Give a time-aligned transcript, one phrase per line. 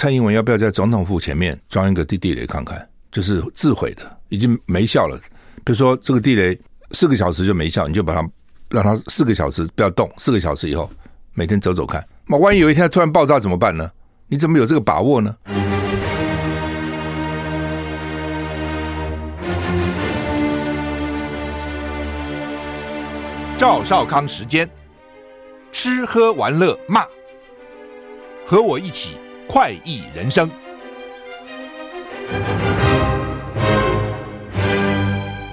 [0.00, 2.88] 蔡英文要不要在总统府前面装一个地地雷看看？
[3.12, 5.20] 就是自毁的，已经没效了。
[5.56, 6.58] 比如说这个地雷
[6.92, 8.26] 四个小时就没效，你就把它
[8.70, 10.90] 让它四个小时不要动，四个小时以后
[11.34, 12.02] 每天走走看。
[12.24, 13.90] 那万一有一天突然爆炸怎么办呢？
[14.26, 15.36] 你怎么有这个把握呢？
[23.58, 24.66] 赵少康时间，
[25.70, 27.04] 吃喝玩乐骂，
[28.46, 29.16] 和我一起
[29.52, 30.48] 快意人生。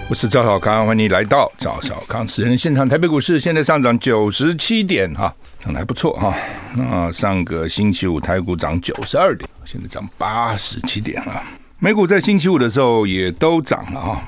[0.08, 2.88] 我是赵少康，欢迎你来到赵少康时间现场。
[2.88, 6.32] 台北股市现在上涨九十七点，哈，涨得还不错哈。
[6.76, 11.42] 那上个星期五台股涨九十二点，现在涨八十七点了。
[11.80, 14.22] 美股在星期五的时候也都涨了啊，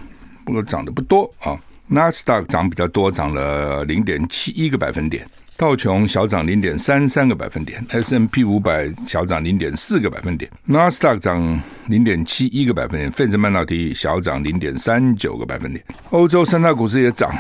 [0.45, 1.56] 不过涨得不多啊。
[1.87, 5.25] 纳斯达克涨比较多，涨了零点七一个百分点。
[5.60, 15.84] 道琼小涨零点三三个百分点，S&P 五百小涨零点四个百分点，纳斯达克涨零点七一个百分点，费城半导体小涨零点三九个百分点。
[16.12, 17.31] 欧洲三大股市也涨，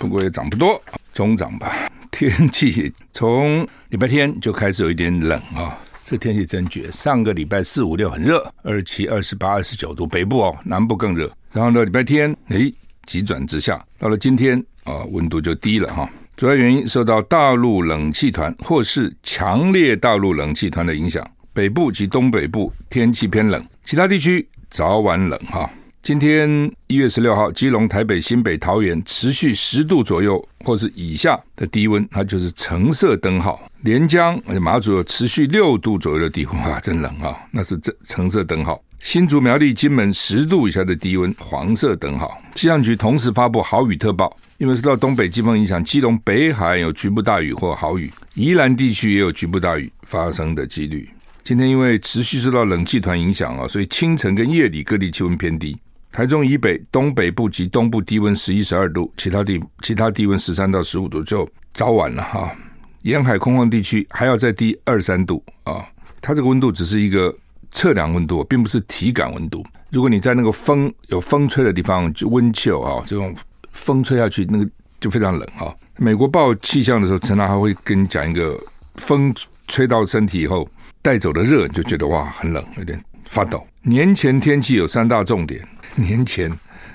[0.00, 0.82] 不过也涨不多，
[1.14, 1.88] 中涨吧。
[2.10, 6.90] 天气从礼拜天就开始有一点冷啊，这天气真绝。
[6.90, 11.30] 上个礼拜四五六很热，二七、二十八、二十九度，北部哦，南部更热。
[11.52, 12.74] 然后呢，礼拜天诶
[13.06, 16.10] 急转直下，到了今天啊，温度就低了哈。
[16.40, 25.68] 主要原因受到大陆冷气团或是强烈大陆冷气团的影响，北部及东北部天气偏冷，其他地区早晚冷哈。
[26.02, 26.48] 今天
[26.86, 33.60] 一月十六号，基隆、台北、新北、桃园持续十度左右或是以下的低温，它就是橙色灯号。
[33.82, 38.82] 连江马祖有持续六度左右的低温啊，真冷啊，那是这橙色灯号。
[38.98, 42.40] 新竹苗栗金门十度以下的低温，黄色灯号。
[42.54, 51.08] 气象局同时发布豪雨特报，因为受到东北季风影响，基隆北海有局部大雨或豪雨，宜兰地区也有局部大雨发生的几率。
[51.42, 55.74] 今天因为持续受到冷气团影响啊，所以清晨跟夜里各地气温偏低。
[56.12, 62.54] 台中以北、东北部及东部低温十一、十二度，其他地其他低温十三到十五度，就早晚了哈。
[63.00, 65.82] 沿海空旷地区还要再低二三度啊，
[66.20, 67.34] 它这个温度只是一个。
[67.72, 69.64] 测量温度并不是体感温度。
[69.90, 73.32] 如果你在那个风有风吹的地方，就温秋啊，这种
[73.72, 74.68] 风吹下去，那个
[75.00, 75.74] 就非常冷啊。
[75.96, 78.58] 美国报气象的时候，陈娜还会跟你讲一个
[78.96, 79.34] 风
[79.68, 80.68] 吹到身体以后
[81.02, 83.66] 带走的热，你就觉得哇，很冷，有点发抖。
[83.82, 85.66] 年前天气有三大重点，
[85.96, 86.50] 年前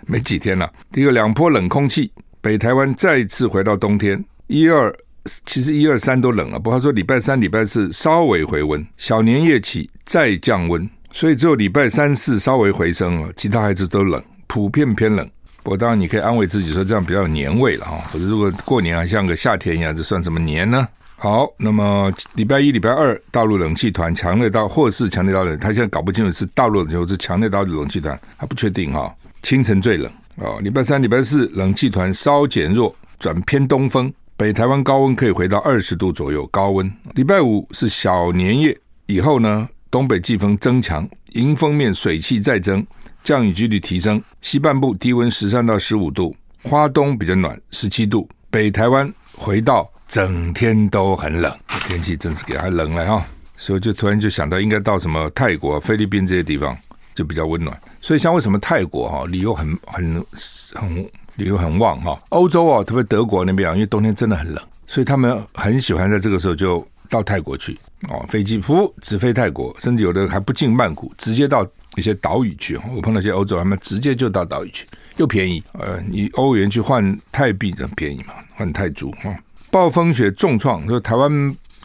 [0.05, 0.71] 没几天了。
[0.91, 4.23] 第一个，两波冷空气，北台湾再次回到冬天。
[4.47, 4.95] 一二。
[5.43, 15.27] 其实一二三都冷了，不过他说礼拜三、礼拜四稍微回温，小年夜起再降温，所以只有礼拜三四稍微回升了，其他孩子都冷，普遍偏冷。
[15.65, 17.97] 不过当然你可以安慰自己说这样比较有年味了哈。
[18.11, 20.87] 可是如果过年还像个夏天一样，这算什么年呢？
[21.17, 29.11] 好，那么礼拜一、礼拜二大陆冷气团强烈到或是强烈到冷，他现在搞不清楚是大陆冷气还是强烈到冷气团，还不确定哈。
[29.41, 34.13] 清晨最冷哦，礼拜三、礼拜四冷气团稍减弱，转偏东风。
[34.37, 36.91] 北台湾高温可以回到二十度左右，高温。
[37.15, 38.77] 礼拜五是小年夜
[39.07, 42.85] 以后呢，东北季风增强，迎风面水汽再增，
[43.25, 44.23] 降雨几率提升。
[44.41, 48.25] 西半部低温十三到十五度，花东比较暖，十七度。
[48.49, 51.53] 北台湾回到整天都很冷，
[51.89, 53.25] 天气真是给它冷了哈。
[53.57, 56.73] 所以就突然就想到，应该到什么泰国、菲律宾这些地方
[57.13, 57.77] 就比较温暖。
[58.01, 60.25] 所以像为什么泰国哈旅游很很
[60.73, 61.05] 很。
[61.37, 72.77] 旅游很旺哈，欧洲啊，特别德国那边啊，因为冬天真的很冷，所以他们很喜欢在这个时候就到泰国去哦，飞机噗直飞泰国，甚至有的还不进曼谷，直接到一些岛屿去。
[72.93, 74.85] 我碰到一些欧洲他们直接就到岛屿去，
[75.17, 79.35] 又便宜，呃，以欧元去换泰币很便宜嘛，换泰铢哈。
[79.71, 81.31] 暴风雪重创，说台湾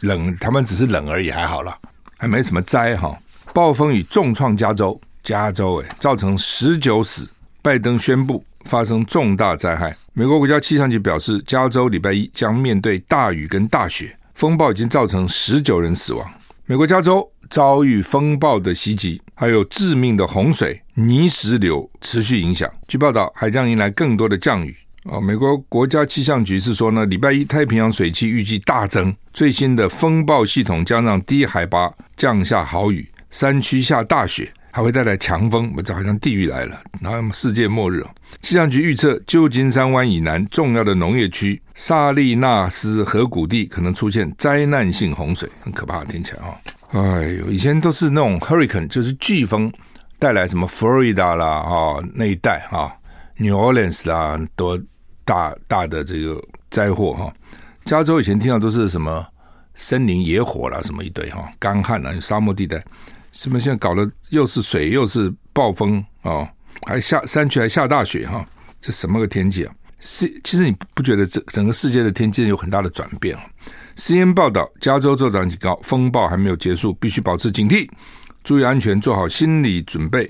[0.01, 1.77] 冷，台湾只是冷而已，还好了，
[2.17, 3.17] 还没什么灾哈。
[3.53, 7.29] 暴风雨重创加州，加州哎，造成十九死，
[7.61, 8.43] 拜登宣布。
[8.65, 16.31] 发生重大灾害，美国国家气象局表示，加州礼拜一将面对大雨跟大雪，风暴已经造成十九人死亡。
[16.65, 22.71] 美国加州遭遇风暴的袭击，还有致命的洪水、泥石流持续影响。
[22.87, 24.75] 据报道，还将迎来更多的降雨。
[25.05, 34.53] 哦，美国国家气象局是说呢，礼拜一太平洋水汽预计大增，最新的风暴系统将让低海拔降下豪雨，山区下大雪。
[34.71, 38.05] 还会带来强风，我这好像地狱来了，然后世界末日。
[38.41, 46.55] 气象局预测，旧金山湾以南重要的农业区萨利纳斯河谷地可能出现灾难性洪水，很可怕，听起来啊、
[46.91, 49.71] 哦，哎呦，以前都是那种 hurricane，就是飓风
[50.17, 52.93] 带来什么佛罗里达啦啊那一带啊
[53.37, 54.79] ，New Orleans 啦，多
[55.25, 57.33] 大大的这个灾祸哈。
[57.83, 59.25] 加州以前听到都是什么
[59.75, 62.81] 森林野火啦，什么一堆哈，干旱啊，沙漠地带。
[63.31, 66.47] 什么现在搞的又是水又是暴风哦，
[66.85, 68.45] 还下山区还下大雪哈、
[68.79, 69.73] 这什么个天气啊？
[69.99, 73.43] 是其实你不觉得这整个世界的天气有很大的转变啊
[73.95, 77.87] ？CNN 报道，加州州长警告，风暴还没有结束，必须保持警惕，
[78.43, 80.29] 注意安全，做好心理准备，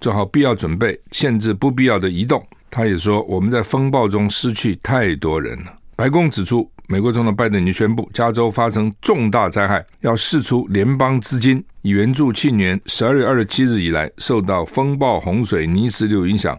[0.00, 2.42] 做好必要准备，限制不必要的移动。
[2.70, 5.76] 他也说，我们在风暴中失去太多人了。
[6.00, 6.66] 白宫指出。
[6.88, 16.58] 美国总统拜登已经宣布，加州发生重大灾害，要释出联邦资金，以援助去年十二月二十七日以来受到风暴、洪水、泥石流影响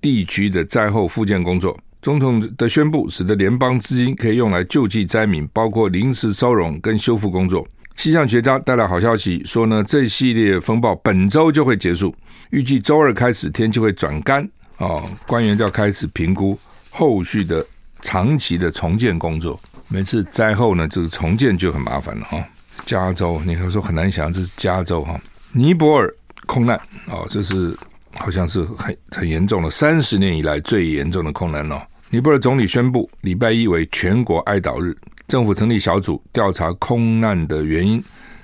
[0.00, 1.78] 地区的灾后复建工作。
[2.02, 7.64] 总统的宣布使得联邦资金可以用来救济灾民，包括临时收容跟修复工作。
[7.96, 12.12] 气象学家带来好消息，说呢，这系列风暴本周就会结束，
[12.50, 14.46] 预计周二开始天气会转干。
[14.78, 16.58] 哦，官员就要开始评估
[16.90, 17.64] 后续的。
[18.02, 19.58] 长期的重建工作，
[19.88, 22.44] 每次灾后呢，这个重建就很麻烦了哈。
[22.84, 25.18] 加州，你可以说很难想，这是加州哈。
[25.52, 26.12] 尼泊尔
[26.46, 26.76] 空难
[27.08, 27.76] 哦，这是
[28.16, 31.80] 好像是很很严重的，三十年以来最严重的空难哦。
[32.10, 34.96] 尼泊尔总理宣布，礼拜一为全国哀悼日，
[35.28, 38.02] 政府成立小组调查空难的原因。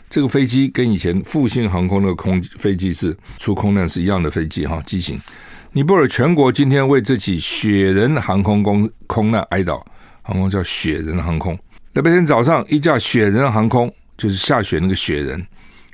[0.08, 5.20] 这个飞机跟以前复兴航空的空飞机是出空难是一样的飞机哈，机型。
[5.78, 9.80] 尼泊尔全国今天为这起雪人航空公空难哀悼，
[10.22, 11.56] 航空叫雪人航空。
[11.92, 15.40] 礼拜天早上，一架雪人航空就是下雪那个雪人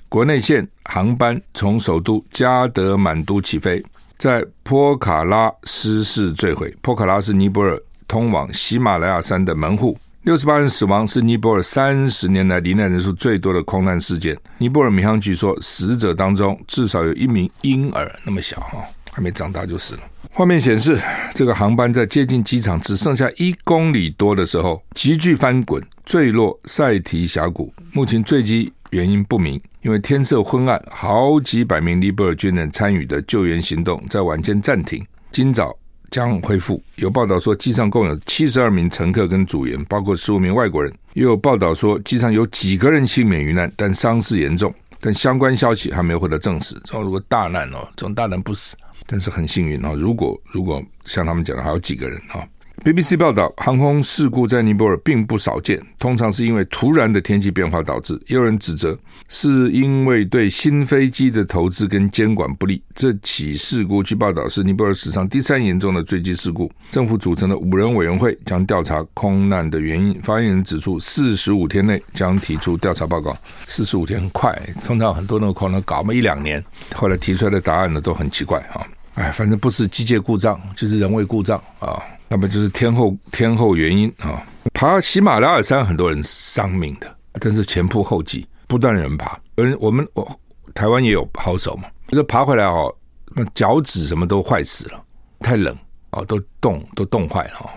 [0.08, 3.84] 国内线航班从首都加德满都起飞，
[4.16, 6.74] 在波卡拉失事坠毁。
[6.80, 7.78] 波卡拉是尼泊尔
[8.08, 14.34] 通往喜马拉雅山的门户，六十八人死亡，是尼泊尔三十年来罹难人数最多的空难事件。
[14.56, 18.82] 尼泊尔民航局说，死者当中至少有一名婴儿，那么小哈。
[19.14, 20.00] 还没长大就死了。
[20.32, 20.98] 画面显示，
[21.32, 27.72] 这个航班在接近机场只剩下一公里多的时候，急剧翻滚，坠落塞提峡谷。
[27.92, 35.72] 目前坠机原因不明，因为天色昏暗，好几百名尼泊尔军人参与的救援行动在晚间暂停，今早
[36.10, 36.82] 将恢复。
[36.96, 40.92] 有报道说，机上共有七十二名乘客跟组员，包括十五名外国人。
[41.12, 44.74] 也有报道说，机上有几个人幸免于难，但伤势严重。
[45.04, 46.80] 但相关消息还没有获得证实。
[46.86, 48.74] 说如果大难哦，这种大难不死。
[49.06, 49.92] 但是很幸运啊！
[49.92, 52.40] 如果如果像他们讲的，还有几个人啊
[52.84, 58.12] ？BBC 报道，航空事故在尼泊尔并不少见，通常是因为突然的天气变化导致。
[58.26, 58.98] 也有人指责
[59.28, 62.82] 是因为对新飞机的投资跟监管不力。
[62.94, 66.70] 这起事故据报道是尼泊尔史上第三严重的坠机事故。
[66.90, 70.20] 政府组成的五人委员会将调查空难的原因。
[70.22, 73.34] 发言人指出，四十五天内将提出调查报告。
[73.60, 74.54] 四十五天很快，
[74.84, 76.62] 通常很多那个可能搞么一两年，
[76.94, 78.84] 后来提出来的答案呢都很奇怪啊！
[79.14, 82.02] 哎，反正不是机械故障，就是人为故障啊。
[82.28, 89.38] 那么就是天后天后原因啊，爬喜马拉雅山很多人丧命的，但是前仆后继，不断人爬。
[89.56, 90.40] 而我们我
[90.74, 92.92] 台湾也有好手嘛，就是爬回来哦，
[93.36, 95.00] 那脚趾什么都坏死了，
[95.40, 95.76] 太冷
[96.10, 97.70] 啊，都冻都冻坏了。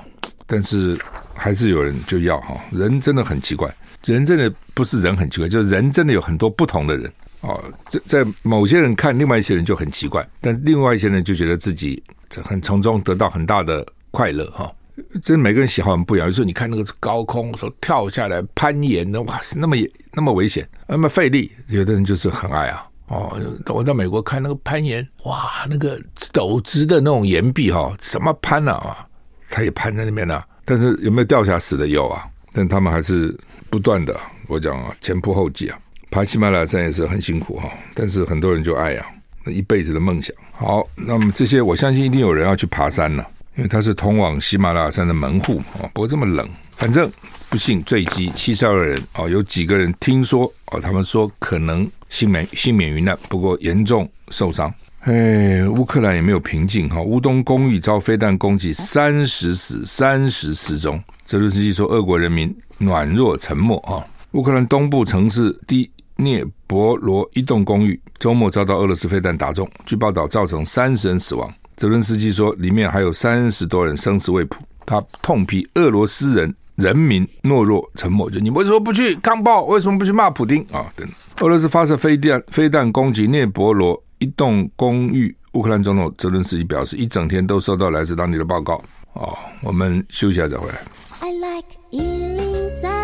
[0.47, 0.97] 但是
[1.35, 3.69] 还是有人就要哈，人真的很奇怪，
[4.05, 7.11] 人真的不是人很奇怪，就是人真的有很多不同的人
[7.41, 7.63] 哦。
[7.89, 12.01] 在在某些人看，另外一些人就很奇怪，但另外一些人就觉得自己
[12.43, 13.85] 很从中得到很大的。
[14.09, 14.73] 快乐哈，
[15.21, 16.27] 这每个人喜好很不一样。
[16.27, 19.75] 有时候你看那个高空说跳下来攀岩的，哇，是那么
[20.13, 21.51] 那么危险，那么费力。
[21.67, 22.87] 有的人就是很爱啊。
[23.07, 25.99] 哦，我在美国看那个攀岩，哇，那个
[26.33, 29.05] 陡直的那种岩壁哈，什么攀啊，
[29.49, 32.25] 他也攀在那边呢、但是有没有掉下死的有啊？
[32.53, 33.37] 但他们还是
[33.69, 34.17] 不断的，
[34.47, 35.77] 我讲啊，前仆后继啊。
[36.17, 39.05] 爬喜马拉雅山也是很辛苦哈，但是很多人就爱啊，
[39.45, 40.35] 那一辈子的梦想。
[40.51, 43.23] 好，那么这些我相信一定有人要去爬山了。
[43.55, 47.07] 因为它是通往喜马拉雅山的门户啊，不过这么冷，反正
[47.51, 54.73] 不幸坠机，七十二人哦，有几个人听说哦，他们说可能幸免幸免于难，不过严重受伤。
[55.01, 60.99] 哎，乌克兰也没有平静哈，乌东公寓遭飞弹攻击，三十死，三十失踪。
[61.27, 64.01] 泽伦斯基说，俄国人民软弱沉默啊。
[64.31, 71.51] 乌克兰东部城市第聂伯罗一栋公寓周末遭到俄罗斯飞弹打中，据报道造成三十人死亡。
[71.75, 74.57] 泽伦斯基说，里面还有三十多人生死未卜。
[74.85, 79.63] 他痛批俄罗斯人人民懦弱沉默，就你为什么不去抗暴？
[79.63, 80.85] 为什么不去骂普丁啊？
[80.95, 81.07] 等
[81.41, 85.35] 俄罗斯发射飞弹，飞弹攻击聂伯罗一栋公寓。
[85.53, 88.81] 乌克兰总统泽伦斯基表示，一整天都收到来自当地的报告。
[89.13, 90.75] 哦，我们休息一下再回来。
[91.19, 92.96] I like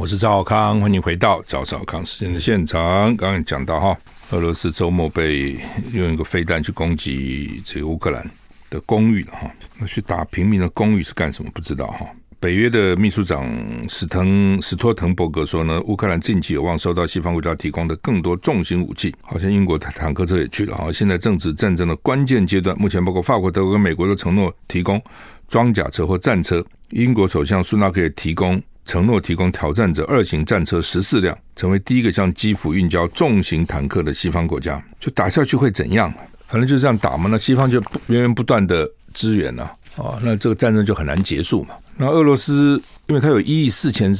[0.00, 3.14] 我是赵少康，欢迎回到赵少康时间的现场。
[3.18, 3.98] 刚刚讲到哈，
[4.30, 5.58] 俄罗斯周末被
[5.92, 8.24] 用一个飞弹去攻击这个乌克兰
[8.70, 9.50] 的公寓了哈。
[9.78, 11.50] 那去打平民的公寓是干什么？
[11.52, 12.06] 不知道哈。
[12.40, 13.46] 北约的秘书长
[13.90, 20.90] 史滕史托滕伯格说呢，乌克兰近期有望收到西方国家提供的更多重型武器，好像英国坦克车也去了哈。
[20.90, 24.98] 现在正值战争的关键阶段，目前包括法国、德国跟美国都承诺提供
[25.46, 26.64] 装甲车或战车。
[26.88, 34.82] 英国首相苏纳克也提供承诺提供挑战者二型战车十四辆，成为第一个向基辅运交重型坦克的西方国家。
[34.98, 36.12] 就打下去会怎样？
[36.48, 37.28] 反正就这样打嘛。
[37.30, 39.64] 那西方就源源不断的支援了
[39.96, 41.74] 啊，那这个战争就很难结束嘛。
[41.96, 44.12] 那俄罗斯，因为它有一亿四千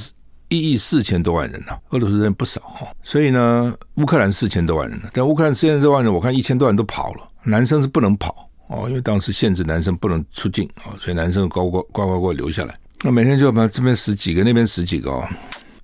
[0.49, 12.79] 一亿四千多万人呐，俄罗斯人不少哈，所以呢，乌克兰四千多万人，但乌克兰四千多万人，我看一千多万人都跑了，男生是不能跑哦，因为当时限制男生不能出境啊，所以男生乖乖乖乖乖留下来。
[13.03, 15.27] 那每天就把这边十几个，那边十几个哦，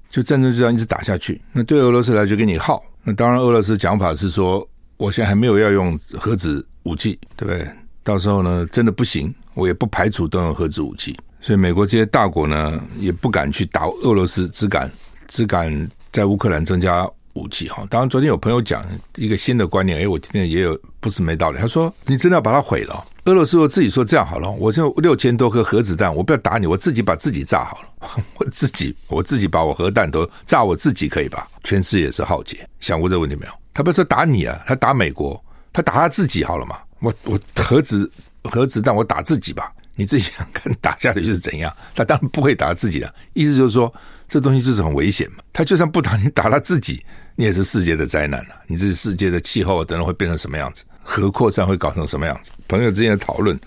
[0.09, 1.41] 就战争就这样一直打下去。
[1.53, 2.83] 那对俄罗斯来就给你耗。
[3.03, 7.67] 那当然，俄罗斯讲法是说，我现在还没有要用核子武器，对不对？
[8.03, 11.17] 到时候呢，真的不行，我也不排除动用核子武器。
[11.41, 14.91] 所以美国这些大国呢，也不敢去打俄罗斯，只敢
[15.27, 17.87] 只敢在乌克兰增加武器哈。
[17.89, 21.59] 当然，昨天有朋友讲一个新的观念，哎，我今天也有不是没道理。
[21.59, 23.05] 他说：“你真的要把它毁了？
[23.27, 31.47] 俄罗斯我自己说这样好了，我就六千多颗核子弹，我不要打你，我自己把自己炸好了， 我自己我自己把我核弹都炸我自己可以吧？
[31.65, 33.53] 全世界是浩劫，想过这个问题没有？
[33.75, 35.43] 他不是说打你啊，他打美国，
[35.73, 36.79] 他打他自己好了嘛？
[37.01, 38.11] 我我核子
[38.45, 41.75] 核子弹我打自己吧。”你自己想看打下去是怎样？
[41.95, 43.91] 他当然不会打自己的，意思就是说，
[44.29, 45.39] 这东西就是很危险嘛。
[45.55, 47.03] 他就算不打你，打他自己，
[47.35, 48.51] 你也是世界的灾难了。
[48.67, 50.83] 你这世界的气候等等会变成什么样子？
[51.07, 52.51] 核扩散会搞成什么样子？
[52.67, 53.59] 朋友之间的讨论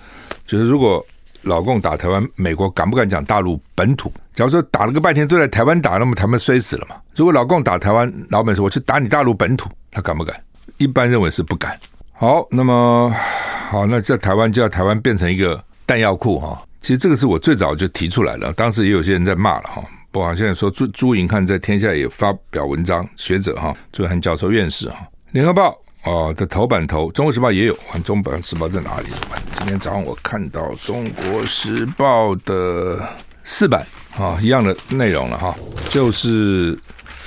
[0.46, 1.04] 就是，如果
[1.44, 4.12] 老共打台湾，美国敢不敢讲大陆本土？
[4.36, 6.98] 假如说打了个半天都在台湾打，那么台湾摔死了嘛？
[7.16, 10.36] 如果老共打台湾，老美说我去打你大陆本土，他敢不敢？
[10.78, 11.80] 一般认为是不敢。
[12.12, 13.10] 好，那么
[13.70, 15.64] 好，那在台湾就要台湾变成一个。
[15.90, 19.84] 弹药库哈，其实这个是我最早就提出来了，当时也有些人在骂了哈。
[20.12, 24.98] 不过现在说朱朱银汉在天下也发表文章，学者哈，朱银汉教授院士哈，
[25.32, 29.08] 联合报哦的头版头，中国时报也有，中国时报在哪里？
[29.58, 33.02] 今天早上我看到中国时报的
[33.44, 33.86] 四版
[34.18, 35.54] 啊，一样的内容了哈，
[35.90, 36.78] 就是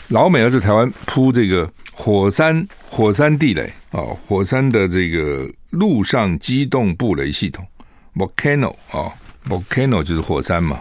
[0.08, 7.66] 老美要在台湾铺这个火山火山地雷啊，火山的这个陆上机动布雷系统。
[8.14, 9.12] Volcano 啊
[9.48, 10.80] ，Volcano 就是火山嘛。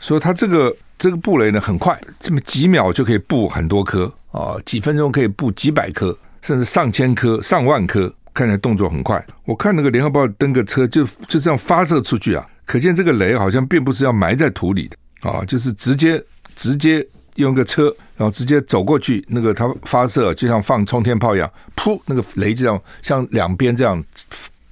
[0.00, 9.24] 说它这个这个布雷呢，很快，这么几秒就可以布很多颗啊，几分钟可以布几百颗，甚至上千颗、上万颗，看起来动作很快。
[9.44, 16.22] 我看那个联合报登个车就就这样发射出去啊，可见这个雷好像并不是要埋在土里的啊，就是直接
[16.54, 17.06] 直接
[17.36, 17.84] 用个车，
[18.16, 24.04] 然后直接走过去，那个它发射就像放冲天炮一样，噗，那个雷就这样像两边这样。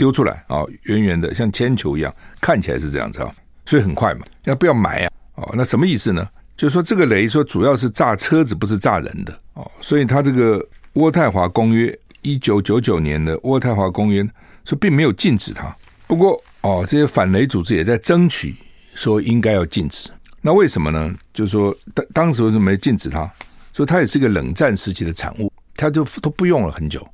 [0.01, 2.11] 丢出来啊，圆圆的，像铅球一样，
[2.41, 3.31] 看起来是这样子啊，
[3.67, 4.25] 所以很快嘛。
[4.45, 5.13] 要不要埋啊？
[5.35, 6.27] 哦，那什么意思呢？
[6.57, 9.71] 就是说这个雷说主要是炸车子，不是炸人的哦。
[9.79, 14.29] 所以它这个渥太华公约一九九九年的渥太华公约
[14.65, 15.75] 说并没有禁止它。
[16.07, 18.57] 不过哦，这些反雷组织也在争取
[18.95, 20.11] 说应该要禁止。
[20.41, 21.15] 那为什么呢？
[21.33, 23.31] 就是说当当时为什么没禁止它？
[23.73, 27.07] 说它也是一个冷战时期的产物，它就都不用了很久，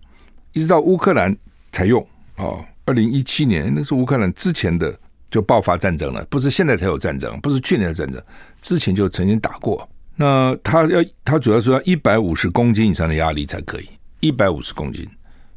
[0.53, 1.37] 一直到乌克兰
[1.71, 2.05] 才用
[2.37, 2.65] 哦。
[2.87, 4.99] 二零一七年，那是乌克兰之前的
[5.31, 8.23] 就爆发战争了，不是现在才有战争，不是去年的战争，
[8.63, 9.87] 之前就曾经打过。
[10.17, 13.89] 那他要，他主要说要一百五十公斤以上的压力才可以，
[14.21, 15.07] 一百五十公斤。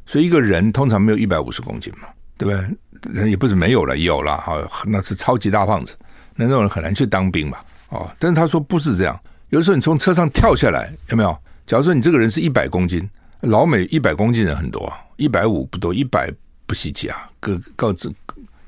[0.06, 3.12] 所以一个人通常没有一百五十公斤嘛，对不对？
[3.12, 5.96] 人也不是没有了，有了哈，那是超级大胖子，
[6.36, 8.10] 那那种人很难去当兵嘛，哦。
[8.18, 11.36] 但是他说不是这样，有的时候你从车上跳下来，有没有？
[11.66, 13.08] 假如说你这个人是一百公斤，
[13.40, 16.32] 老美一百公斤人很多，一百五不多，一百。
[16.66, 18.14] 不稀奇啊，个个子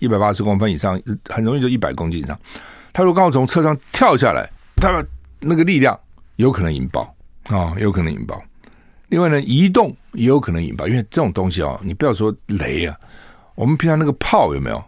[0.01, 2.37] 一百八十公分以上，很容易就一百公斤以上。
[2.93, 5.01] 他如果刚好从车上跳下来，他
[5.43, 5.99] 那个力量
[6.37, 7.15] 有可能引爆
[7.49, 8.43] 啊、有可能引爆。
[9.09, 12.97] 另外呢，移动也有可能引爆，因为这种东西哦，你不要说雷啊，
[13.55, 14.83] 我们平常那个炮有没有？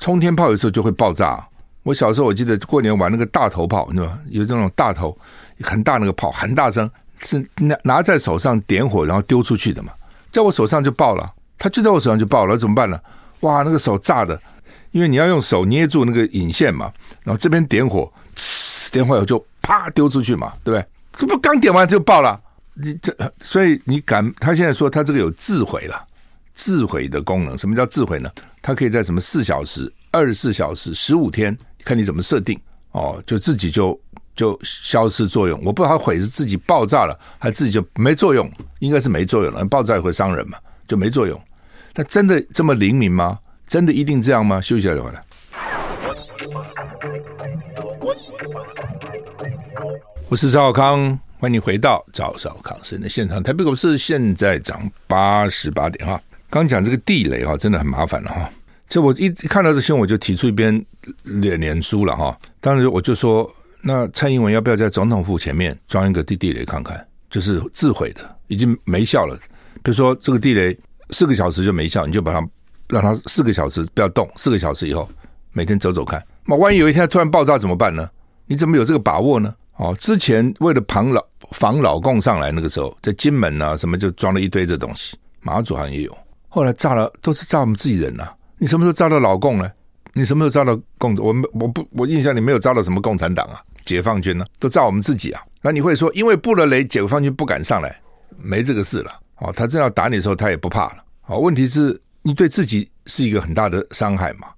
[0.00, 1.46] 冲天炮有时候就会爆炸。
[1.84, 4.18] 我小时候我记得过年玩那个大头炮，对吧？
[4.30, 5.16] 有这种大头
[5.60, 9.92] 很大那个炮，很大声，是拿拿在手上点火，然后丢出去的嘛，
[10.32, 11.32] 在我手上就爆了。
[11.58, 13.00] 它就在我手上就爆了，怎么办呢？
[13.40, 14.40] 哇，那个手炸的，
[14.92, 16.92] 因为你要用手捏住那个引线嘛，
[17.24, 18.08] 然后这边点火，
[18.92, 20.86] 点火以后就啪丢出去嘛，对不对？
[21.12, 22.40] 这不刚点完就爆了？
[22.72, 24.32] 你这所以你敢？
[24.40, 26.02] 他现在说他这个有自毁了，
[26.54, 27.58] 自毁的功能。
[27.58, 28.30] 什么叫自毁呢？
[28.62, 32.58] 它可以在什么四小时、二十四小时、十五天，看你怎么设定
[32.92, 34.00] 哦，就自己就
[34.34, 35.60] 就消失作用。
[35.62, 38.50] 我不知道它毁是自己爆炸了，还是自己就没作用？
[38.78, 40.56] 应该是没作用了，爆炸也会伤人嘛，
[40.86, 41.38] 就没作用。
[41.94, 43.38] 那真的这么灵敏吗？
[43.66, 44.62] 真的一定这样吗？
[44.62, 45.22] 休息一下就回来。
[50.30, 53.42] 我是赵少康，欢迎回到赵少康生的现场。
[53.42, 56.20] 台北股市现在涨八十八点哈。
[56.50, 58.50] 刚讲这个地雷哈，真的很麻烦了哈。
[58.86, 60.84] 这我一一看到这新闻，我就提出一篇
[61.22, 62.38] 脸脸书了哈。
[62.60, 67.02] 当时我就说，那蔡英文要不要在总统府前面装一个地地雷看看？
[67.30, 69.34] 就是自毁的，已经没效了。
[69.82, 72.46] 比如说这个地雷四个小时就没效，你就把它
[72.88, 75.08] 让它四个小时不要动，四个小时以后
[75.52, 76.22] 每天走走看。
[76.44, 78.06] 那万一有一天突然爆炸怎么办呢？
[78.44, 79.54] 你怎么有这个把握呢？
[79.78, 86.18] 哦，之前为了防老防老共上来，那个时候在金门啊什么就装了一堆这东西，马祖好像也有。
[86.48, 88.34] 后来炸了，都是炸我们自己人呐、啊。
[88.58, 89.70] 你什么时候炸到老共呢？
[90.14, 91.14] 你什么时候炸到共？
[91.16, 95.40] 我我不我印象里没有炸到什么共产党啊、解放军呢、都炸我们自己啊。
[95.62, 98.00] 那你会说，因为布了雷，解放军不敢上来，
[98.36, 99.12] 没这个事了。
[99.36, 101.04] 哦，他正要打你的时候，他也不怕了。
[101.26, 104.48] 哦，问题是你对自己是一个很大的伤害嘛。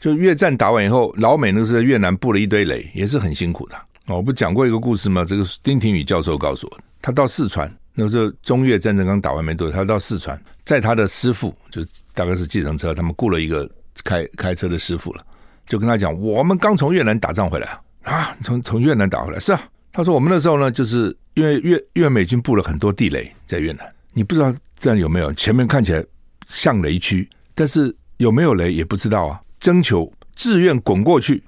[0.00, 3.76] 就越战打完以后，老美那个时候在越南布了一堆雷，也是很辛苦的。
[4.06, 5.24] 哦，我不讲过一个故事吗？
[5.24, 11.82] 这个丁廷宇教授告诉我，他到四川，那时候中越战争刚打完没多久，他到四川，在他的师傅，就
[12.12, 13.70] 大概是计程车，他们雇了一个
[14.02, 15.24] 开开车的师傅了，
[15.68, 17.66] 就跟他讲，我们刚从越南打仗回来
[18.02, 26.04] 啊，啊，从从越南打回来，是啊，他说我们那时候呢，就是因为越越美军布了很多地雷在越南，你不知道这样有没有，前面看起来
[26.48, 31.40] 像雷区，但是有没有雷也不知道啊，征求自愿滚过去。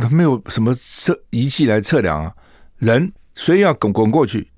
[0.00, 2.34] 他没有什么测仪器来测量啊，
[2.78, 4.50] 人所以要滚滚过去，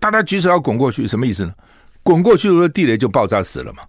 [0.00, 1.54] 大家举手要滚过去，什么意思呢？
[2.02, 3.82] 滚过去如果地雷就爆炸死了嘛，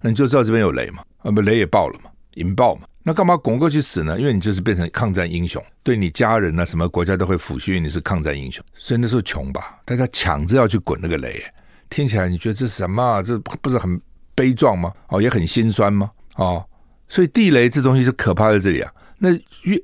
[0.00, 4.18] 那你就知道这边有雷嘛，啊不雷也爆了嘛，引爆嘛，那干嘛滚过去死呢？
[4.18, 8.64] 因为你就是变成抗战英雄，对你家人啊什么国家都会抚恤，因为你是抗战英雄。
[8.74, 11.42] 所以那时候穷吧，大家抢着要去滚那个雷，
[11.90, 13.22] 听起来你觉得这什么啊？
[13.22, 14.00] 这不是很
[14.34, 14.92] 悲壮吗？
[15.08, 16.10] 哦，也很心酸吗？
[16.36, 16.64] 哦，
[17.08, 19.30] 所以地雷这东西是可怕在这里啊，那
[19.62, 19.78] 越。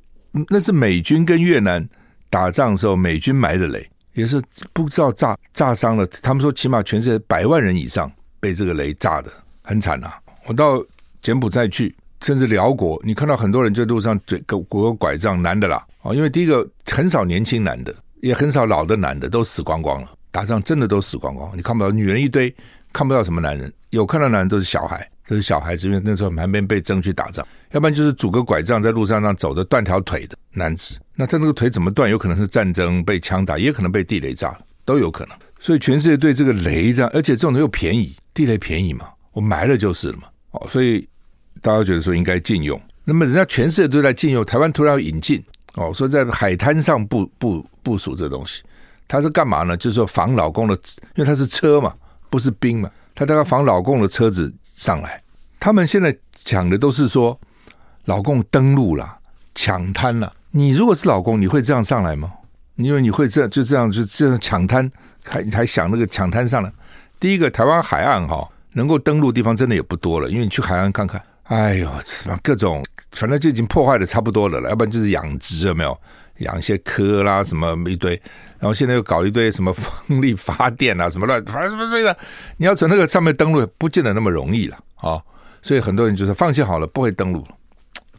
[0.48, 1.86] 那是美军跟越南
[2.28, 6.06] 打仗的时候，美军埋的雷也是不知道炸炸伤了。
[6.06, 8.10] 他们说起码全世界百万人以上
[8.40, 9.30] 被这个雷炸的
[9.62, 10.18] 很惨啊！
[10.46, 10.85] 我到
[11.22, 20.11] 柬埔寨去，甚至寮国，你看到很多人在路上拄个拄个拐杖，男的啦啊，因为第一个很少年轻男的，也很少老的男的，都死光光了。
[20.30, 22.52] 打仗真的都死光光，你看不到女人一堆，
[22.92, 25.09] 看不到什么男人，有看到男人都是小孩。
[25.26, 30.98] 这是小孩子，因为那时候旁边被征去打仗，要不然就是拄个拐杖在路上上走的断条腿的男子。
[31.16, 32.10] 那他那个腿怎么断？
[32.10, 35.34] 有可能是战争被枪打，也可能被地雷炸，都有可能。
[35.58, 40.24] 所以全世界对这个雷这样，而且这种又便宜，地雷便宜嘛，我埋了就是了嘛。
[40.50, 41.08] 哦，所以
[41.62, 42.78] 大家觉得说应该禁用。
[43.04, 45.42] 那么人家全世界都在禁用，台湾突然要引进
[45.76, 48.62] 哦，说在海滩上部部部署这东西，
[49.08, 49.74] 他是干嘛呢？
[49.74, 50.74] 就是说防老公的，
[51.14, 51.94] 因为他是车嘛，
[52.28, 54.52] 不是兵嘛，他大概防老公的车子。
[54.74, 55.22] 上来，
[55.58, 57.38] 他们现在讲的都是说
[58.04, 59.18] 老共登陆了，
[59.54, 60.32] 抢滩了。
[60.50, 62.32] 你如果是老共，你会这样上来吗？
[62.76, 64.90] 因为你会这就这样就这样抢滩，
[65.24, 66.72] 还还想那个抢滩上来？
[67.20, 75.96] 第一个，台湾海岸哈能够登陆地方真的也不多了，因为你去海岸看看，哎呦，什么各种反正就已经破坏的差不多了了，要不然就是养殖有没有？
[76.38, 78.20] 养一些蚵啦什么一堆，
[78.64, 82.16] 然后现在又搞一堆什么风力发电啊什么乱，反正什么这个，
[82.57, 85.22] 你要从那个上面登陆，不见得那么容易了啊、
[85.61, 87.44] 所以很多人就是放弃好了，不会登陆。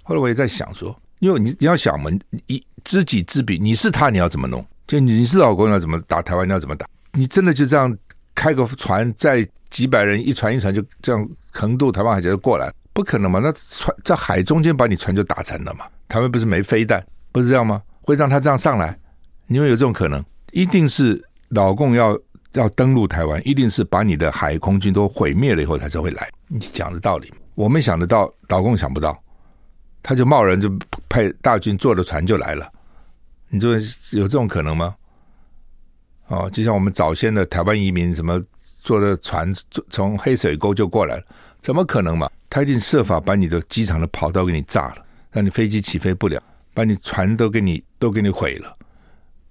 [0.03, 2.11] 后来我也在想说，因为你你要想嘛，
[2.45, 4.63] 一知己知彼，你是他，你要怎么弄？
[4.85, 6.47] 就你是老公，你要怎么打台湾？
[6.47, 6.85] 你要怎么打？
[7.13, 7.97] 你真的就这样
[8.35, 12.71] 开个船，载几百人一船一船就这样横渡台湾海峡就过来？
[12.93, 13.39] 不可能嘛？
[13.41, 15.87] 那船在海中间把你船就打沉了嘛？
[16.07, 17.81] 台湾不是没飞弹，不是这样吗？
[18.01, 18.95] 会让他这样上来？
[19.47, 20.23] 因为有这种可能，
[20.55, 22.17] 一定是老共要
[22.53, 26.29] 要登陆台湾，一定是把你的海空军都毁灭了以后，他才会来。
[26.47, 29.21] 你讲的道理，我们想得到，老共想不到，
[30.01, 30.71] 他就贸然就
[31.09, 32.71] 派大军坐着船就来了。
[33.49, 33.73] 你说
[34.13, 34.95] 有这种可能吗？
[36.27, 38.41] 哦，就像我们早先的台湾移民，什么
[38.81, 39.53] 坐着船
[39.89, 41.23] 从黑水沟就过来了，
[41.59, 42.31] 怎么可能嘛？
[42.49, 46.41] 他一定设法把你的机场的跑道给你炸了，让你飞机起飞不了。
[46.73, 48.73] 把你船都给你都给你毁了，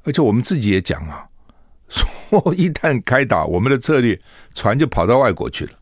[0.04, 1.24] 而且我们自己也讲啊，
[1.88, 4.18] 说一旦开打，我们的策略
[4.54, 5.72] 船就跑到外国去了，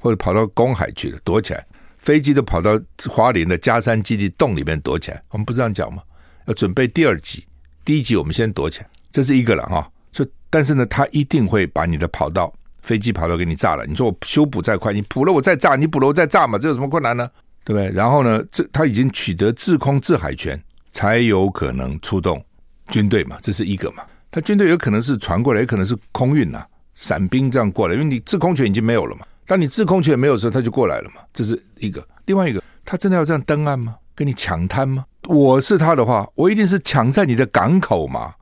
[0.00, 1.60] 或者跑到公海去了，躲起来；
[1.98, 5.22] 飞机都跑到花莲的加山基地洞里面躲起来。
[5.30, 6.02] 我们不是这样讲吗？
[6.46, 7.44] 要准备第二级，
[7.84, 9.90] 第一级我们先躲起来，这是一个了哈。
[10.12, 13.84] 所以，但是呢，他一定会把你的跑道、飞机跑道给你炸了。
[13.86, 17.28] 你说我修补再快，你补了我再炸，你补了我再炸嘛，这有什么困难呢？
[17.64, 17.90] 对不对？
[17.92, 20.62] 然后呢，这他已经取得制空制海权。
[20.92, 22.40] 才有可能出动
[22.88, 24.02] 军队嘛，这是一个嘛。
[24.30, 29.26] 他军队有可能是船过来，也可能是空运呐、啊，伞兵这样过来，因为你制空权已经没有了嘛。
[29.46, 32.06] 当你制空权没有的时候，他就过来了嘛，这是一个。
[32.26, 33.96] 另外一个，他真的要这样登岸吗？
[34.14, 35.04] 跟你抢滩吗？
[35.28, 38.34] 我是他的话，我一定是抢在你的港口嘛。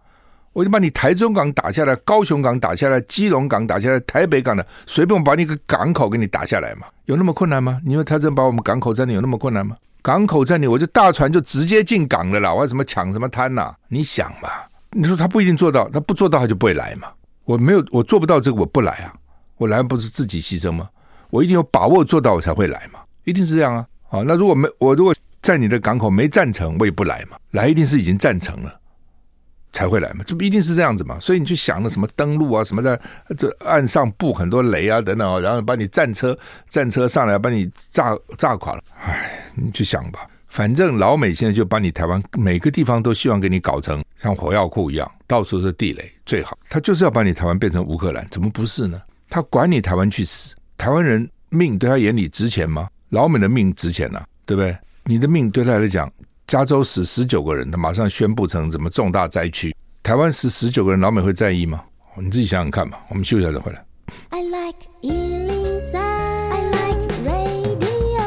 [0.52, 7.80] 我就把你台中港打下来，高雄港打下来，基隆港打下来，台北港的随便我把你个港口给你打下来嘛，有那么困难吗？
[7.84, 9.76] 你说他真把我们港口占领有那么困难吗？
[10.02, 14.48] 港口占领，我就大船就直接进港了啦，我还什么抢什么滩呐、你想嘛？
[14.90, 17.08] 你说他不一定做到，他不做到他就不会来嘛。
[17.44, 19.14] 我没有，我做不到这个，我不来啊。
[19.56, 20.88] 我来不是自己牺牲吗？
[21.30, 22.98] 我一定有把握做到，我才会来嘛。
[23.24, 23.86] 一定是这样啊。
[24.08, 27.38] 好，那如果没我如果在你的港口没占成，我也不来嘛。
[27.52, 28.80] 来一定是已经占成了。
[29.72, 32.98] 才会来嘛，这不一定是这样子嘛，所以你去想那什么登陆啊，什么在
[33.36, 49.00] 这岸上布很多雷啊等等啊，然后把你战车战车上来把你炸炸垮了，唉，你去想吧，反正老美现在就把你台湾每个地方都希望给你搞成像火药库一样，到处是地雷最好，他就是要把你台湾变成乌克兰，怎么不是呢？
[49.30, 52.88] 他管你台湾去死，台湾人命对他眼里值钱吗？
[53.08, 54.76] 老美的命值钱啊，对不对？
[55.04, 56.12] 你的命对他来讲。
[56.52, 59.74] 加州死十九个人，他马上宣布成什么重大灾区？
[60.02, 61.82] 台湾死十九个人，老美会在意吗？
[62.14, 63.00] 你自己想想看吧。
[63.08, 63.82] 我们休息一下再回来。
[64.28, 68.22] I like 103, I like radio。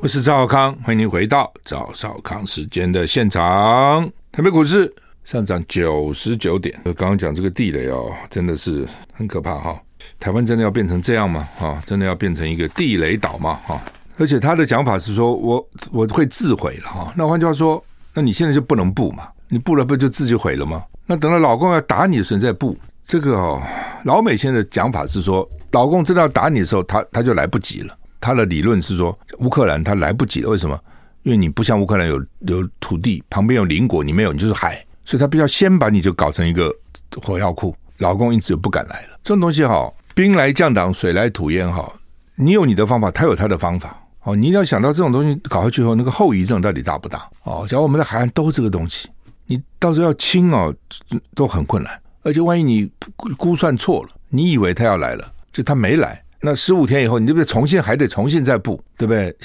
[0.00, 4.08] 我是赵少康，欢迎您回到赵少康时间的现场。
[4.30, 4.94] 台北股市
[5.24, 6.80] 上涨九十九点。
[6.84, 9.76] 刚刚讲这个地雷哦，真的是很可怕哈。
[10.20, 11.42] 台湾真的要变成这样吗？
[11.58, 13.54] 哈，真的要变成一个地雷岛吗？
[13.66, 13.82] 哈。
[14.18, 17.12] 而且他的讲法是说，我我会自毁了哈。
[17.16, 19.28] 那换句话说，那你现在就不能布嘛？
[19.48, 20.84] 你布了不就自己毁了吗？
[21.06, 23.62] 那等到老公要打你的时候再布，这个哦，
[24.04, 27.96] 老美现在讲法是说，老公真的要打你的时候，他他就来不及了。
[28.20, 30.78] 他的理论是说，乌克兰他来不及了，为什么？
[31.24, 36.74] 因为你不像乌克兰有有土地，旁边有邻国，你没有，你就是海，所以他必须要先把你就搞成一个
[37.22, 37.74] 火药库。
[37.98, 39.18] 老公因此就不敢来了。
[39.22, 41.90] 这种东西哈，兵来将挡，水来土掩哈，
[42.34, 43.96] 你有你的方法，他有他的方法。
[44.24, 47.28] 哦，你要想到这种东西搞下去以后，那个后遗症到底大不大？
[47.44, 49.08] 哦，假如我们的海岸都是这个东西，
[49.46, 50.74] 你到时候要清哦，
[51.34, 52.00] 都很困难。
[52.22, 52.90] 而且万一你
[53.36, 57.44] 估算错了，你以为他要来了，就他没来，那十五天以后，你这不对？
[57.44, 59.36] 重新还得重新再布，对不对？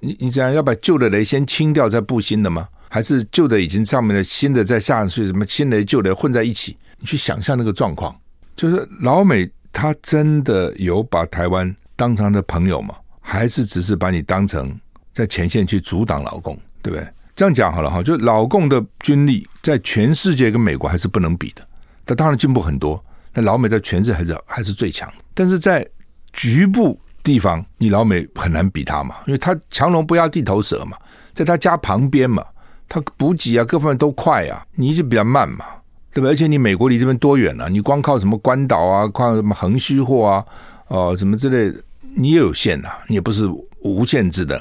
[0.00, 2.66] 你你这样要把旧的雷先清掉，再布新的吗？
[2.88, 6.74] 还是旧的已经上面的新的再下去，什么新雷旧雷混在一起？
[6.98, 8.18] 你去想象那个状况，
[8.56, 12.94] 就是老美他真的有把台湾当成的朋友吗？
[13.30, 14.74] 还是只是把你当成
[15.12, 17.06] 在前线去阻挡老共，对不对？
[17.36, 21.62] 这样讲好了哈，就老共的军力在全世界跟美国还是不能比的。
[22.06, 25.12] 他当然进步很多，但老美在全世界还是还是最强。
[25.34, 25.86] 但是在
[26.32, 30.96] 局部地方，你老美很难比他嘛，因为他强龙不压地头蛇嘛，
[31.34, 32.42] 在他家旁边嘛，
[32.88, 35.66] 他补给啊各方面都快啊，你就比较慢嘛，
[36.14, 36.32] 对不对？
[36.32, 37.68] 而且你美国离这边多远啊？
[37.68, 40.44] 你光靠什么关岛啊，靠什么横须贺啊，
[40.88, 41.84] 哦、呃、什么之类的。
[42.18, 43.48] 你也有限呐、啊，你也不是
[43.80, 44.60] 无限制的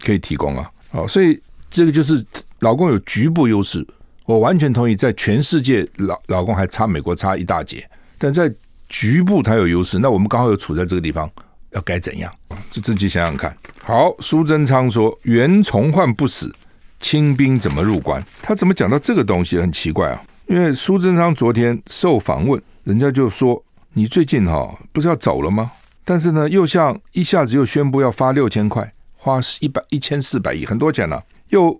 [0.00, 0.68] 可以提供啊。
[0.90, 1.40] 哦，所以
[1.70, 2.24] 这个就是
[2.58, 3.86] 老公有局部优势，
[4.24, 7.88] 我完全同意，在全世界老老公还差美国差一大截，
[8.18, 8.52] 但在
[8.88, 10.00] 局部他有优势。
[10.00, 11.30] 那我们刚好又处在这个地方，
[11.70, 12.32] 要该怎样？
[12.70, 13.56] 就自己想想看。
[13.84, 16.52] 好，苏贞昌说袁崇焕不死，
[16.98, 18.24] 清兵怎么入关？
[18.42, 20.20] 他怎么讲到这个东西很奇怪啊？
[20.48, 25.70] 因为苏贞昌昨天受访问，人家就说你最近哈、哦、不是要走了吗？
[26.08, 31.78] 但是呢，又像一下子又宣布要发六千块，花一百一千四百亿，很多钱了、又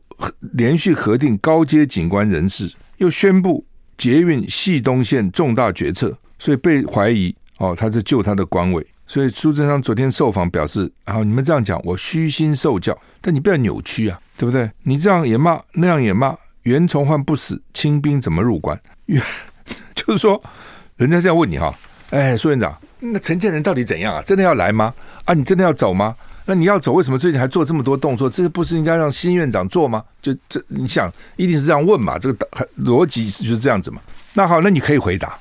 [0.55, 3.65] 连续核定高阶警官人事，又宣布
[3.97, 8.85] 捷运汐东线重大决策，所以被怀疑哦，他是救他的官位。
[9.07, 14.69] 所以苏贞昌昨天受访表示：啊，你们这样讲，我虚心受教，但你不要扭曲啊，对不对？
[14.83, 18.77] 你这样也骂，那样也骂，袁崇焕不死，清兵怎么入关？
[19.95, 20.43] 就是说，
[20.97, 21.73] 人家这样问你哈，
[22.11, 22.77] 哎，苏院长。
[23.01, 24.23] 那陈建仁到底怎样啊？
[24.23, 24.93] 真的要来吗？
[25.25, 26.15] 啊，你真的要走吗？
[26.49, 28.31] 那你要走，为什么最近还做这么多动作？
[28.31, 30.05] 这不是应该让新院长做吗？
[30.23, 32.19] 就这，你想一定是这样问嘛？
[32.19, 34.01] 这个逻辑是就是这样子嘛？
[34.35, 35.37] 那好，那你可以回答，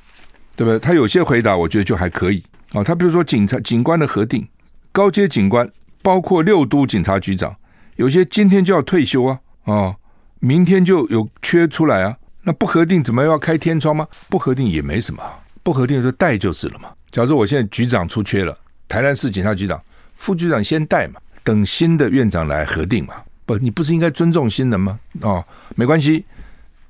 [0.55, 0.79] 对不对？
[0.79, 2.83] 他有些回答，我觉得就还可以啊。
[2.83, 4.47] 他比如说警察警官的核定，
[4.91, 5.69] 高阶警官
[6.01, 7.55] 包括六都警察局长，
[7.97, 9.95] 有些今天就要退休啊，啊，
[10.39, 12.17] 明天就有缺出来啊。
[12.41, 14.07] 那不核定怎么要开天窗吗？
[14.27, 15.21] 不核定也没什么，
[15.61, 16.89] 不核定就带就是了嘛。
[17.15, 18.53] 假如我现在局长出缺了，
[18.89, 19.81] 台南市警察局长、
[20.17, 23.13] 副局长先带嘛，等新的院长来核定嘛。
[23.45, 24.99] 不，你不是应该尊重新人吗？
[25.21, 25.41] 哦，
[25.77, 26.25] 没关系。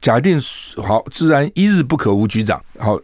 [0.01, 0.41] 假定
[0.77, 2.59] 好，自然一日不可无局长。
[2.79, 2.99] 好，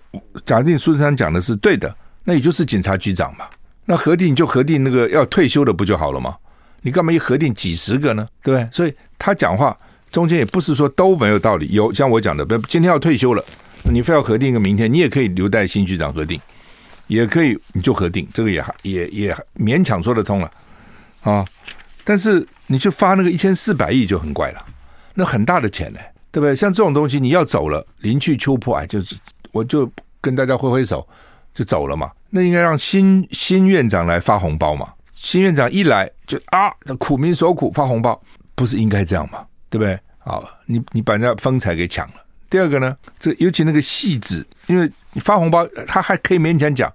[0.47, 3.45] 假定苏贞昌讲的是对的，那也就是警察局长嘛。
[3.85, 6.35] 那核定就核定那个要退休的不就好了吗？
[6.81, 8.27] 你干嘛一核定几十个呢？
[8.41, 8.67] 对不对？
[8.71, 9.77] 所以他讲话
[10.11, 11.69] 中间也不是说都没有道理。
[11.69, 13.45] 有像我讲的，不，今天要退休了，
[13.93, 16.41] 你非要核定一个明天，你也可以留待新局长核定。
[17.11, 20.49] 也可以，你就核定这个也也也勉强说得通了
[21.23, 21.45] 啊。
[22.05, 24.65] 但是你去发那个一千四百亿就很怪了，
[25.13, 25.99] 那很大的钱呢，
[26.31, 26.55] 对不对？
[26.55, 29.17] 像这种东西你要走了，临去秋破，哎，就是
[29.51, 31.05] 我就跟大家挥挥手
[31.53, 32.09] 就走了嘛。
[32.29, 34.87] 那应该让新新院长来发红包嘛？
[35.13, 38.19] 新院长一来就啊，这苦民所苦发红包，
[38.55, 39.45] 不是应该这样吗？
[39.69, 39.99] 对不对？
[40.19, 42.13] 好，你你把人家风采给抢了。
[42.51, 46.93] 第二个呢，这尤其那个戏子，因为你发红包，他还可以勉强讲，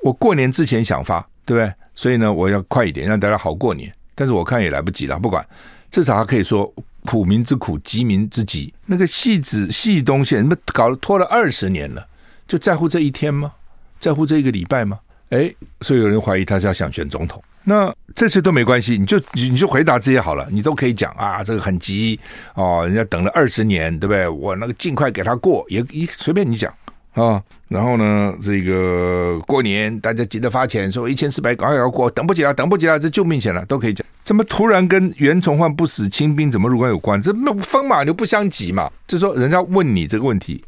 [0.00, 1.72] 我过年之前想发，对不对？
[1.94, 3.92] 所以呢，我要快一点，让大家好过年。
[4.14, 5.46] 但是我看也来不及了，不管，
[5.90, 6.72] 至少还可以说
[7.04, 8.72] 苦民之苦，急民之急。
[8.86, 12.08] 那个戏子戏东西，你们搞了拖了二十年了，
[12.48, 13.52] 就在乎这一天吗？
[13.98, 14.98] 在乎这一个礼拜吗？
[15.28, 17.42] 哎，所以有人怀疑他是要想选总统。
[17.62, 22.18] 那这些都没关系，你就你就回答这些好了，你都可以讲啊，这个很急
[22.54, 24.28] 哦，人家等了二十年，对不对？
[24.28, 26.72] 我那个尽快给他过，也一随便你讲
[27.14, 27.42] 啊。
[27.68, 34.06] 然后呢，这个过年大家急着发钱，说一千四百赶快要过，等不及了，等不及了，这救命钱了，都可以讲。
[34.22, 37.20] 怎么突然跟袁崇焕不死清兵怎么入关有关？
[37.20, 38.88] 这那风马牛不相及嘛？
[39.08, 40.62] 就说人家问你这个问题，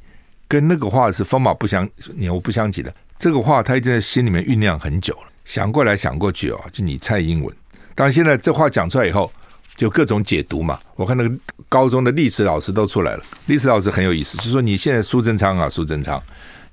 [0.49, 2.93] 跟那个话是风马不相牛不相及的。
[3.19, 5.29] 这个话他已经在心里面酝酿很久了。
[5.47, 7.57] 想过来想过去哦，就你蔡英文。
[7.95, 9.33] 当然现在这话讲出来以后，
[9.75, 10.79] 就各种解读嘛。
[10.97, 11.35] 我看那个
[11.69, 16.23] 高中的历史老师都出来了，历史老师很有意思，就说你现在苏贞昌啊，苏贞昌，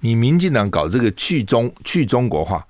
[0.01, 2.65] 你民进党搞这个去中去中国化，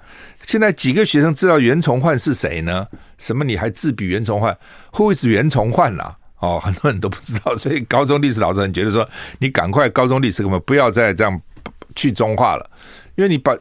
[0.46, 2.86] 现在几个学生知道袁崇焕是谁呢？
[3.18, 4.56] 什么你还自比袁崇焕
[4.92, 6.16] ？Who is 袁崇焕啊？
[6.39, 11.42] 哦，很多人都不知道，所以高中历史老师很觉得说，你赶快高中历史课本不要再这样
[11.96, 12.70] 去中化了，
[13.16, 13.58] 因为你把。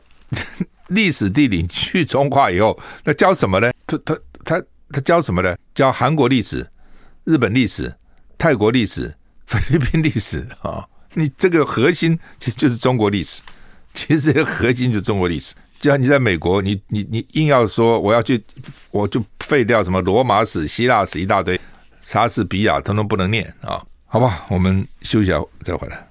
[0.94, 3.72] 历史地理去中化以后，那教什么呢？
[3.86, 5.56] 他他他他教什么呢？
[5.74, 6.68] 教韩国历史、
[7.24, 7.94] 日本历史、
[8.38, 9.14] 泰国历史、
[9.46, 13.42] 菲律宾历史啊、 你这个核心其实就是中国历史，
[13.92, 15.54] 其实这个核心就是中国历史。
[15.80, 18.40] 就像你在美国，你你你硬要说我要去，
[18.92, 21.60] 我就废掉什么罗马史、希腊史一大堆，
[22.02, 26.06] 莎士比亚通通不能念啊、好吧，我们休息一下再回来。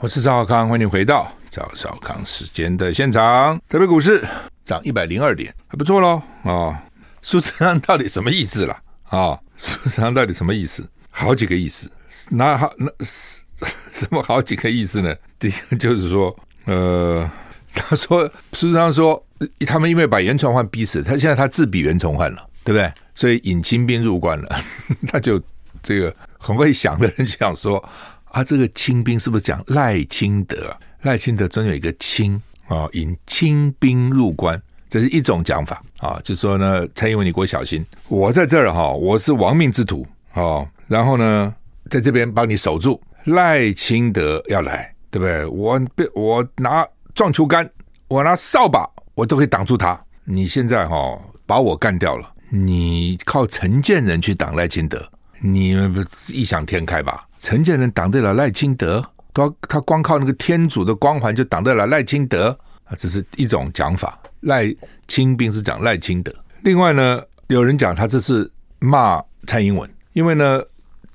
[0.00, 3.60] 我是赵少康，欢迎回到赵少康时间的现场。
[3.68, 4.24] 台北股市
[4.64, 6.82] 涨一百零二点，还不错喽啊！
[7.20, 8.74] 苏贞昌到底什么意思了
[9.10, 9.38] 啊？
[9.56, 10.88] 苏贞昌到底什么意思？
[11.10, 11.90] 好几个意思，
[12.30, 15.14] 那好那 什么好几个意思呢？
[15.38, 17.30] 第一个就是说，呃，
[17.74, 19.22] 他说苏贞昌说，
[19.66, 22.90] 他们因为把袁崇焕逼死，他现在他自比袁崇焕了，对不对？
[23.14, 24.48] 所以引清兵入关了，
[25.08, 25.38] 他就
[25.82, 27.86] 这个很会想的人就想说。
[28.30, 30.76] 啊，这个清兵是不是讲赖清德？
[31.02, 36.20] 赖清德真有一个清啊，引清兵入关，这是一种讲法啊。
[36.22, 40.66] 就说呢，蔡英文，你给我小心，我在这儿哈，我是亡命之徒啊。
[40.86, 41.54] 然后呢，
[41.90, 43.00] 在这边帮你守住。
[43.24, 45.44] 赖清德要来，对不对？
[45.44, 47.68] 我被我拿撞球杆，
[48.06, 50.00] 我拿扫把，我都可以挡住他。
[50.24, 55.06] 你现在哈把我干掉了，你靠陈建仁去挡赖清德，
[55.40, 57.27] 你们异想天开吧？
[57.38, 59.04] 陈建仁挡得了赖清德？
[59.32, 62.48] 他他光靠那个天主的光环就挡得了赖清德
[62.84, 62.96] 啊？
[62.98, 64.18] 这是一种讲法。
[64.40, 64.74] 赖
[65.06, 66.32] 清兵是讲赖清德。
[66.62, 70.60] 另外呢，有人讲他这是骂蔡英文，因为呢，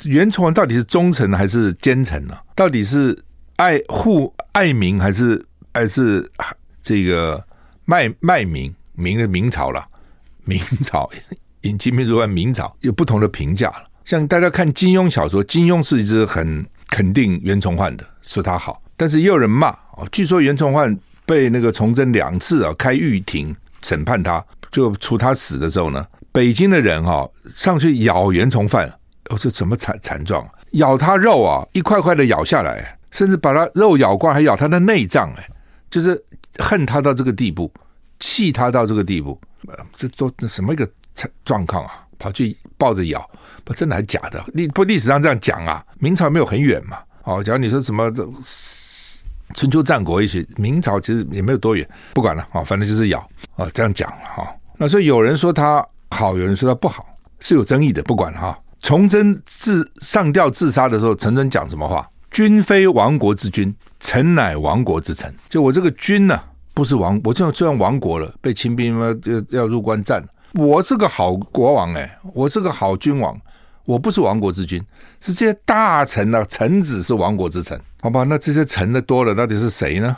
[0.03, 2.37] 袁崇焕到底是忠臣还是奸臣呢？
[2.55, 3.17] 到底是
[3.57, 6.31] 爱护爱民还是还是
[6.81, 7.45] 这个
[7.85, 8.73] 卖卖民？
[8.93, 9.85] 明的明朝了，
[10.45, 11.09] 明朝
[11.61, 13.89] 引清兵入关，明朝有不同的评价了。
[14.05, 20.07] 像大家看金庸小说，金庸是一直很肯定袁崇焕的，说他好，但是也有人骂哦。
[20.11, 28.87] 据说袁崇焕被那个崇祯两次啊开狱庭审判他，就处他死的时候呢，北京的人哈上去咬袁崇焕，
[29.29, 30.45] 哦，这怎么惨惨状？
[30.71, 35.47] 咬他肉啊，一块块的咬下来，甚至把他肉咬光，还咬他的内脏，哎，
[35.89, 36.21] 就是
[36.59, 37.71] 恨他到这个地步，
[38.19, 39.39] 气他到这个地步，
[39.95, 40.89] 这都什么一个
[41.45, 42.02] 状况啊？
[42.23, 43.29] 跑去抱着咬。
[43.65, 44.41] 不，真的还假的？
[44.53, 45.83] 历不历史上这样讲啊？
[45.99, 46.97] 明朝没有很远嘛？
[47.23, 48.25] 哦，假如你说什么这
[49.53, 51.87] 春秋战国，也许明朝其实也没有多远。
[52.13, 53.19] 不管了，哦，反正就是咬
[53.57, 54.47] 哦，这样讲哈。
[54.77, 57.05] 那所以有人说他好，有人说他不好，
[57.41, 58.01] 是有争议的。
[58.03, 58.57] 不管了哈。
[58.81, 62.07] 崇祯自上吊自杀的时候，崇祯讲什么话？
[62.31, 65.33] 君非亡国之君，臣乃亡国之臣。
[65.47, 66.37] 就我这个君呢、
[66.73, 70.21] 不是亡，我这样这样亡国了，被清兵嘛，就要入关战。
[70.53, 73.39] 我是个好国王哎，我是个好君王。
[73.85, 74.81] 我不是亡国之君，
[75.19, 78.23] 是这些大臣呢、啊，臣子是亡国之臣，好吧？
[78.23, 80.15] 那这些臣的多了，到底是谁呢？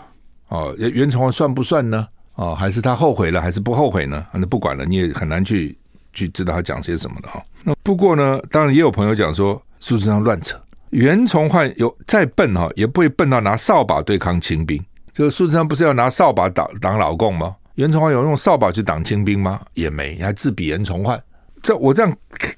[0.50, 2.08] 哦，袁崇焕算不算呢？
[2.36, 4.24] 哦，还是他后悔了，还是不后悔呢？
[4.34, 5.76] 那不管了，你也很难去
[6.13, 7.43] 去知道他讲些什么的哈。
[7.63, 14.80] 那不过呢，当然也有朋友讲说，苏贞昌乱扯，袁崇焕有再笨哈，也不会笨到拿扫把对抗清兵。
[15.12, 17.56] 这个苏贞昌不是要拿扫把挡挡老共吗？
[17.75, 19.61] 袁崇焕有用扫把去挡清兵吗？
[19.73, 21.21] 也没，你还自比袁崇焕。
[21.61, 22.15] 这我这样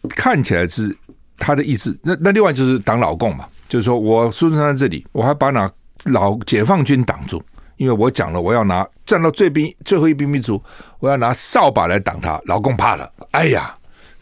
[0.10, 0.96] 看起来是
[1.38, 1.98] 他的意思。
[2.04, 5.72] 那那另外就是挡老共嘛，就是说我孙中山这里，我还把那
[6.06, 7.42] 老解放军挡住，
[7.78, 10.62] 因为我讲了，我要拿站到最兵最后一兵一卒，
[11.00, 13.12] 我要拿扫把来挡他，老共怕了。
[13.32, 13.76] 哎呀！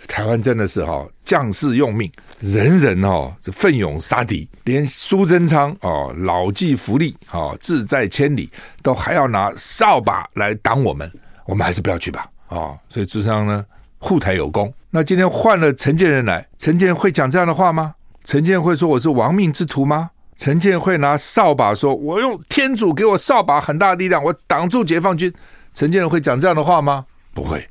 [0.08, 8.50] 台湾真的是哈，将士用命，人人哦奋勇杀敌，连苏贞昌哦老骥伏枥，哦志在千里，
[8.82, 11.12] 都还要拿扫把来挡我们，
[11.46, 13.66] 我们还是不要去吧，哦，所以朱商呢
[13.98, 14.74] 护台有功。
[14.90, 17.96] 那今天换了陈建仁来，陈建会讲这样的话吗？
[18.24, 20.12] 陈建会说我是亡命之徒吗？
[20.38, 25.34] 陈建会拿扫把说，我用天主给我扫把很大的力量，我挡住解放军。
[25.74, 27.06] 陈建仁会讲这样的话吗？
[27.34, 27.66] 不会。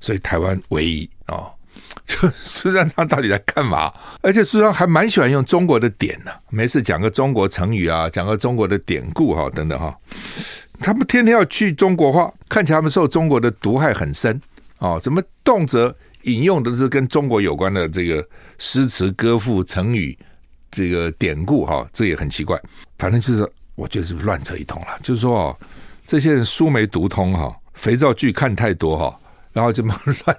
[0.00, 1.50] 所以台湾唯一哦。
[2.06, 3.92] 就苏贞昌到底在干嘛？
[4.20, 9.96] 而且苏贞昌还蛮喜欢用中国的典呢、没事讲个中国成语啊，讲个中国的典故哈、等等哈。
[10.80, 14.38] 他们天天要去中国化，看起来他们受中国的毒害很深
[14.78, 14.98] 哦。
[15.00, 18.26] 怎么动辄引用的是跟中国有关的这个
[18.58, 20.18] 诗词歌赋、成语
[20.70, 21.88] 这个典故哈？
[21.92, 22.60] 这也很奇怪。
[22.98, 24.88] 反正就是我觉得是乱扯一通了。
[25.02, 25.56] 就是说哦，
[26.06, 29.20] 这些人书没读通哈，肥皂剧看太多哈。
[29.54, 30.36] 然后就乱乱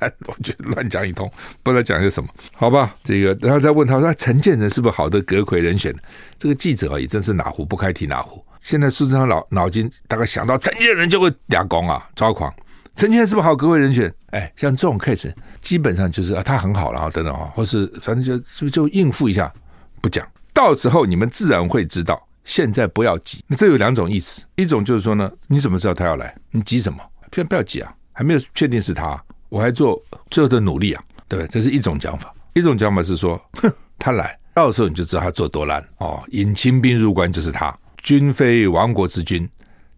[0.00, 1.30] 乱，我觉得乱讲一通，
[1.62, 2.94] 不知道讲些什么，好吧？
[3.04, 5.94] 这个，然后再问他说：“陈建仁是不是好的阁魁人选？”
[6.38, 8.42] 这个记者，也真是哪壶不开提哪壶。
[8.60, 12.50] 现在苏贞昌脑脑筋大概想到陈建仁就会俩攻啊，抓狂。
[12.94, 14.14] 陈建仁是不是好阁魁人选？
[14.30, 19.52] 哎，像这种 case，基本上就是啊，他很好，然后等等啊，或是反正就就就应付一下，
[20.00, 20.26] 不讲。
[20.54, 22.26] 到时候你们自然会知道。
[22.44, 23.40] 现在不要急。
[23.46, 26.34] 那这有两种意思，一种就是说呢，你怎么知道他要来？
[26.50, 26.98] 你急什么？
[27.32, 27.94] 先不要急啊。
[28.12, 31.48] 还没有确定是他，我还做最后的努力啊，对不对？
[31.48, 32.32] 这是一种讲法。
[32.54, 36.22] 一种讲法是说，哼，他来到时候你就知道他做多烂哦。
[36.28, 39.48] 引清兵入关就是他，君非亡国之君，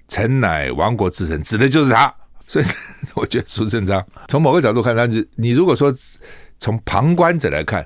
[0.07, 2.15] 臣乃亡国之臣，指的就是他。
[2.47, 2.65] 所以
[3.17, 5.93] 我觉得苏贞昌从某个角度看，他就你如果说
[6.61, 7.85] 从旁观者来看，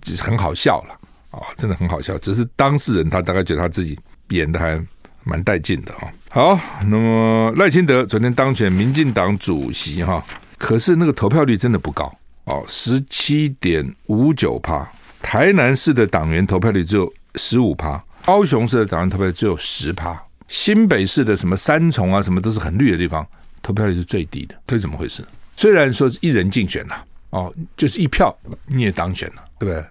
[0.00, 0.94] 就是很好笑了
[1.32, 2.16] 啊、哦，真的很好笑。
[2.18, 4.80] 只是当事人他大概觉得他自己演的还
[5.24, 6.56] 蛮带劲的啊、哦。
[6.56, 10.24] 好，那么赖清德昨天当选民进党主席哈，
[10.58, 12.12] 可是那个投票率真的不高
[12.44, 14.88] 哦，十七点五九趴。
[15.22, 23.26] 台南市的党员投票率只有十五趴，高雄市的党员投票率只有十趴，新北市的什么三重啊，什么都是很绿的地方，
[23.62, 25.22] 投票率是最低的，这是怎么回事？
[25.56, 26.94] 虽然说是一人竞选呐，
[27.30, 28.34] 哦，就是一票
[28.66, 29.84] 你也当选了，对不对？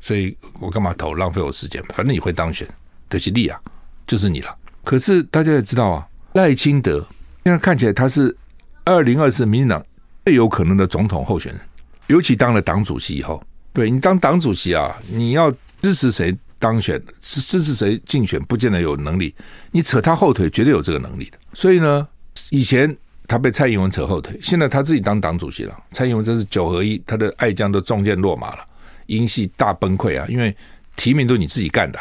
[0.00, 1.80] 所以我干嘛投，浪费我时间？
[1.94, 2.66] 反正你会当选，
[3.08, 3.60] 得其利啊，
[4.04, 4.52] 就是你了。
[4.84, 7.06] 可是大家也知道啊，赖清德
[7.44, 8.36] 现在看起来他是
[8.84, 9.84] 二零二四民进党
[10.24, 11.60] 最有可能的总统候选人，
[12.08, 13.42] 尤其当了党主席以后，
[13.72, 19.34] 对你当党主席啊，你要支持谁当选，支支持谁竞选，不见得有能力，
[19.70, 21.38] 你扯他后腿绝对有这个能力的。
[21.54, 22.06] 所以呢，
[22.50, 28.64] 以前他被蔡英文扯后腿，现在他自己当党主席了，蔡英文真是九合一，他的爱将都中箭落马了，
[29.06, 30.54] 英系大崩溃啊，因为
[30.94, 31.98] 提名都你自己干的，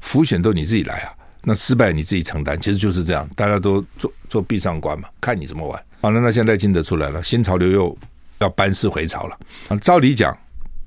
[0.00, 1.12] 辅选都你自己来啊。
[1.44, 5.84] 那失败你自己承担，其实就是这样，大家都做做闭上关嘛，看你怎么玩。
[6.00, 7.98] 好了，那现在赖清德出来了，新潮流又
[8.38, 9.38] 要班师回朝了。
[9.80, 10.36] 照理讲，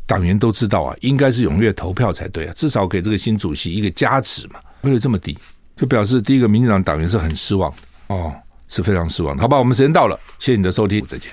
[0.06, 4.60] 党员都知道啊，应该是踊跃投票才对啊，至少给这个新主席一个加持嘛。
[4.82, 5.38] 为什么这么低？
[5.76, 7.74] 就表示第一个，民进党党员是很失望
[8.08, 8.34] 哦，
[8.68, 9.38] 是非常失望。
[9.38, 11.32] 好吧，我们时间到了，谢谢你的收听，再见。